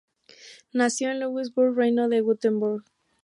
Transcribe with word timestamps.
Nació 0.73 1.11
en 1.11 1.19
Ludwigsburg, 1.19 1.77
reino 1.77 2.09
de 2.09 2.23
Württemberg. 2.23 2.81